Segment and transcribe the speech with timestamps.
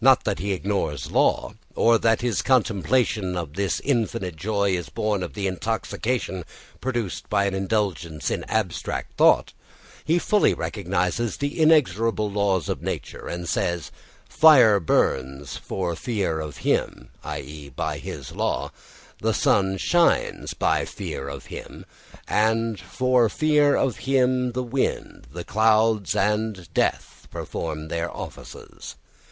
[0.00, 5.24] Not that he ignores law, or that his contemplation of this infinite joy is born
[5.24, 6.44] of the intoxication
[6.80, 9.52] produced by an indulgence in abstract thought.
[10.04, 13.90] He fully recognises the inexorable laws of nature, and says,
[14.28, 17.70] "Fire burns for fear of him (i.e.
[17.70, 18.70] by his law);
[19.18, 21.84] the sun shines by fear of him;
[22.28, 28.94] and for fear of him the wind, the clouds, and death perform their offices."